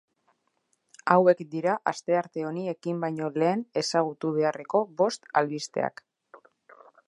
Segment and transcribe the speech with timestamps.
[1.15, 6.05] Hauek dira astearte honi ekin baino lehen ezagutu beharreko bost albisteak.